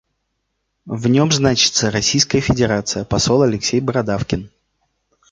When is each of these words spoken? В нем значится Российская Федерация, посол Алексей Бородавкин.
В 0.87 1.07
нем 1.07 1.31
значится 1.31 1.91
Российская 1.91 2.39
Федерация, 2.39 3.05
посол 3.05 3.43
Алексей 3.43 3.79
Бородавкин. 3.79 4.49